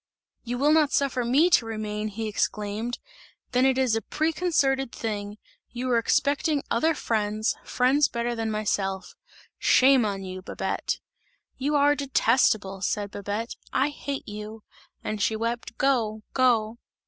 [0.43, 2.97] "You will not suffer me to remain," he exclaimed,
[3.51, 5.37] "then it is a preconcerted thing!
[5.69, 9.13] You were expecting other friends, friends better than myself;
[9.59, 10.97] shame on you, Babette!"
[11.55, 14.63] "You are detestable," said Babette, "I hate you!"
[15.03, 15.77] and she wept.
[15.77, 16.23] "Go!
[16.33, 16.79] Go!"